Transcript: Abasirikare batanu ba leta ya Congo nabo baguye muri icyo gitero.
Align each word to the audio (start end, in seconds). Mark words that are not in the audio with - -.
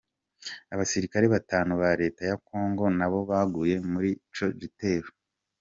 Abasirikare 0.73 1.25
batanu 1.35 1.71
ba 1.81 1.91
leta 2.01 2.21
ya 2.29 2.37
Congo 2.47 2.83
nabo 2.97 3.19
baguye 3.29 3.75
muri 3.91 4.09
icyo 4.29 4.47
gitero. 4.61 5.07